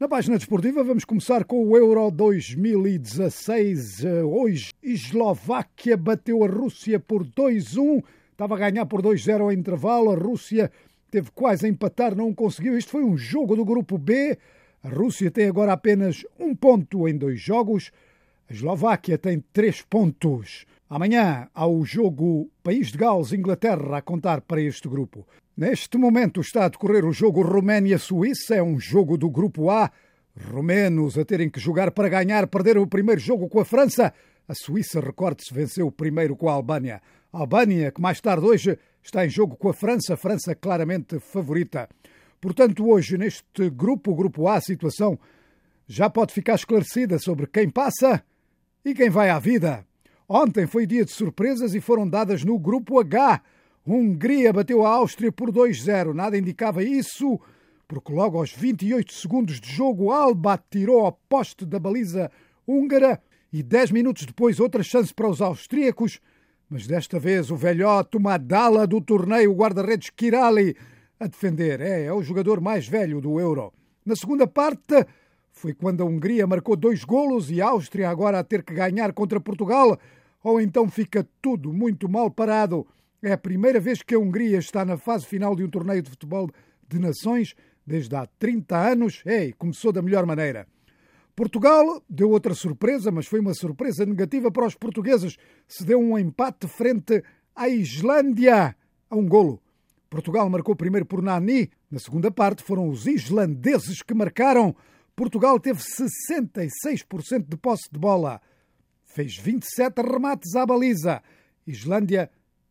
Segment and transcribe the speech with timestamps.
[0.00, 4.02] Na página desportiva vamos começar com o Euro 2016.
[4.24, 8.02] Hoje, Eslováquia bateu a Rússia por 2-1.
[8.32, 10.10] Estava a ganhar por 2-0 ao intervalo.
[10.10, 10.72] A Rússia
[11.10, 12.78] teve quase a empatar, não conseguiu.
[12.78, 14.38] Isto foi um jogo do grupo B.
[14.82, 17.92] A Rússia tem agora apenas um ponto em dois jogos.
[18.48, 20.64] A Eslováquia tem três pontos.
[20.88, 25.26] Amanhã há o jogo País de Gales-Inglaterra a contar para este grupo.
[25.60, 29.90] Neste momento está a decorrer o jogo Roménia-Suíça, é um jogo do grupo A.
[30.50, 34.14] Romenos a terem que jogar para ganhar, perderam o primeiro jogo com a França.
[34.48, 37.02] A Suíça, recorde-se, venceu o primeiro com a Albânia.
[37.30, 41.20] A Albânia, que mais tarde hoje está em jogo com a França, a França claramente
[41.20, 41.90] favorita.
[42.40, 45.18] Portanto, hoje, neste grupo, o grupo A, a situação
[45.86, 48.24] já pode ficar esclarecida sobre quem passa
[48.82, 49.84] e quem vai à vida.
[50.26, 53.42] Ontem foi dia de surpresas e foram dadas no grupo H.
[53.92, 56.12] Hungria bateu a Áustria por 2-0.
[56.12, 57.40] Nada indicava isso,
[57.88, 62.30] porque logo aos 28 segundos de jogo, Alba tirou ao poste da baliza
[62.66, 63.20] húngara
[63.52, 66.20] e 10 minutos depois outra chance para os austríacos,
[66.68, 70.76] mas desta vez o velhote, uma dala do torneio, o guarda-redes Kirali,
[71.18, 71.80] a defender.
[71.80, 73.72] É, é o jogador mais velho do Euro.
[74.06, 75.04] Na segunda parte,
[75.50, 79.12] foi quando a Hungria marcou dois golos e a Áustria agora a ter que ganhar
[79.12, 79.98] contra Portugal
[80.44, 82.86] ou então fica tudo muito mal parado.
[83.22, 86.10] É a primeira vez que a Hungria está na fase final de um torneio de
[86.10, 86.48] futebol
[86.88, 87.54] de nações
[87.86, 89.22] desde há 30 anos.
[89.26, 90.66] Ei, começou da melhor maneira.
[91.36, 95.36] Portugal deu outra surpresa, mas foi uma surpresa negativa para os portugueses.
[95.68, 97.22] Se deu um empate frente
[97.54, 98.76] à Islândia
[99.08, 99.62] a um golo.
[100.08, 101.70] Portugal marcou primeiro por Nani.
[101.90, 104.74] Na segunda parte foram os islandeses que marcaram.
[105.14, 108.40] Portugal teve 66% de posse de bola
[109.10, 111.22] fez 27 remates à baliza.
[111.66, 112.30] Islândia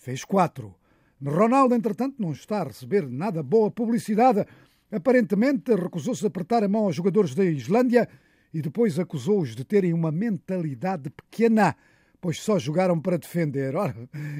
[0.00, 0.74] fez 4.
[1.22, 4.46] Ronaldo, entretanto, não está a receber nada boa publicidade.
[4.90, 8.08] Aparentemente, recusou-se a apertar a mão aos jogadores da Islândia
[8.52, 11.76] e depois acusou-os de terem uma mentalidade pequena,
[12.18, 13.76] pois só jogaram para defender.
[13.76, 13.94] Ora,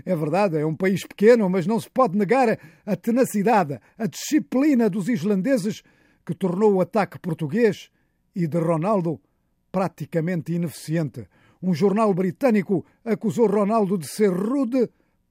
[0.04, 4.88] é verdade, é um país pequeno, mas não se pode negar a tenacidade, a disciplina
[4.88, 5.82] dos islandeses
[6.24, 7.90] que tornou o ataque português
[8.34, 9.20] e de Ronaldo
[9.70, 11.28] praticamente ineficiente.
[11.62, 14.88] Um jornal britânico acusou Ronaldo de ser rude,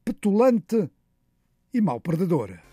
[0.09, 0.89] petulante
[1.71, 2.68] e mau perdedor.